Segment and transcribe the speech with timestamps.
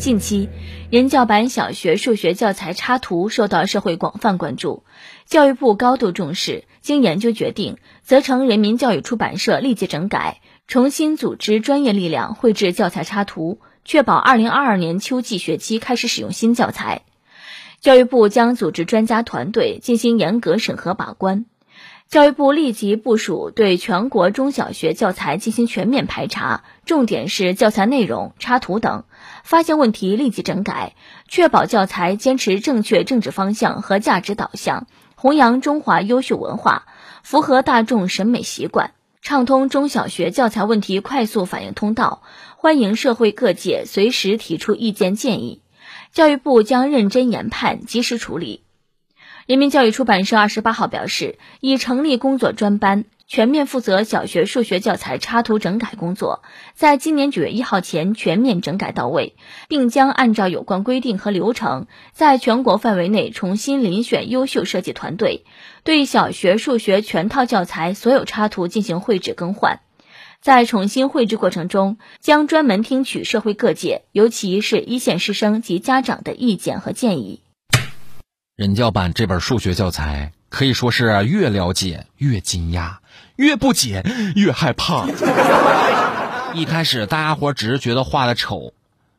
[0.00, 0.48] 近期，
[0.88, 4.82] 人教版小学数学教材插图受到社会广泛关注，
[5.26, 17.02] 教育部高度重视，经研究决定，责成人民教育出版社立即整改，重新组织专业力量绘制教材插图，确保二零二二年秋季学期开始使用新教材。
[17.82, 21.44] 教育部将组织专家团队进行严格审核把关。
[22.10, 29.04] 教育部立即部署对全国中小学教材进行全面排查，重点是教材内容、插图等，
[29.44, 30.96] 发现问题立即整改，
[31.28, 36.86] 确保教材坚持正确政治方向和价值导向，弘扬中华优秀文化，
[37.22, 38.90] 符合大众审美习惯，
[39.22, 42.22] 畅通中小学教材问题快速反映通道，
[42.56, 45.62] 欢迎社会各界随时提出意见建议，
[46.12, 48.64] 教育部将认真研判，及时处理。
[49.50, 59.34] 人民教育出版社二十八号表示，已成立工作专班，全面负责小学数学教材插图整改工作，在今年九月一号前全面整改到位，
[59.66, 65.44] 并将按照有关规定和流程，在全国范围内重新遴选优秀设计团队，
[65.82, 69.80] 对小学数学全套教材所有插图进行绘制更换。
[70.40, 77.42] 在重新绘制过程中，将专门听取社会各界，尤其是一线师生及家长的意见和建议。
[78.60, 82.96] 人教版这本数学教材可以说是越了解越惊讶，
[83.36, 84.04] 越不解
[84.36, 85.06] 越害怕。
[86.52, 88.74] 一开始大家伙只是觉得画的丑，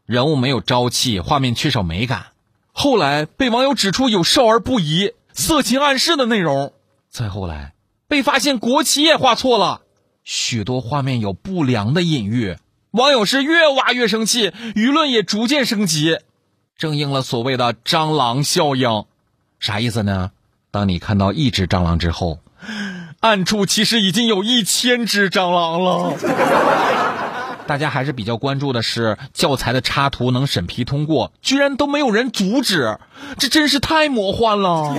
[0.06, 2.28] 人物没有朝气，画面缺少美感。
[2.72, 6.74] 后来被网友指出有少儿不宜、色情暗示的内容，
[7.10, 7.74] 再后来
[8.08, 9.82] 被发现国旗也画错了，
[10.24, 12.58] 许多画面有不良的隐喻。
[12.92, 16.20] 网友是越挖越生气，舆论也逐渐升级，
[16.78, 19.06] 正应了所谓的“蟑螂效应”。
[19.62, 20.32] 啥意思呢？
[20.72, 22.40] 当你看到一只蟑螂之后，
[23.20, 26.16] 暗处其实已经有一千只蟑螂了。
[27.68, 32.98] 大家还是比较关注的是教材的插图能审批通过，居然都没有人阻止，
[33.38, 34.98] 这真是太魔幻了。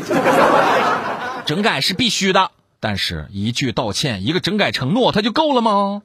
[1.44, 6.02] 整改是必须的，但是一句道歉、一个整改承诺，它就够了吗？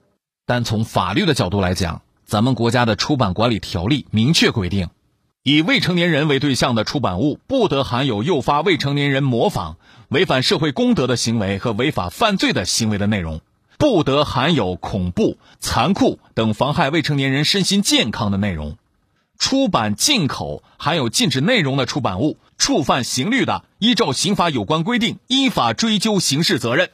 [0.48, 4.90] 单从法律的角度来讲，咱们国家的出版管理条例明确规定。
[5.50, 9.78] 以未成年人为对象的出版物，不得含有诱发未成年人模仿、
[10.10, 13.38] 违反社会公德的行为和违法犯罪的行为的内容；
[13.78, 18.76] 不得含有恐怖、残酷等妨害未成年人身心健康的内容。
[19.40, 26.90] 出版进口含有禁止内容的出版物，触犯刑律的，依照刑法有关规定，依法追究刑事责任。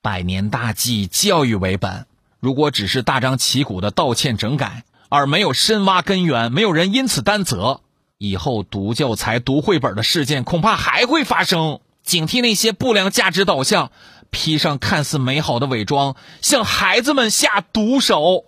[0.00, 2.06] 百年大计，教育为本。
[2.38, 7.80] 如果只是大张旗鼓的道歉整改，而没有深挖根源，没有人因此担责，
[8.16, 11.80] 以后读教材、读绘本的事件恐怕还会发生。
[12.04, 13.90] 警惕那些不良价值导向，
[14.30, 18.44] 披上看似美好的伪装，向孩子们下毒手。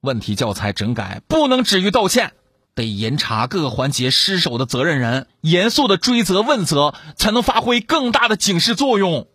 [0.00, 2.32] 问题教材整改不能止于道歉，
[2.76, 9.26] 得严查各个环节失守的责任人，严肃的追责问责，才能发挥更大的警示作用。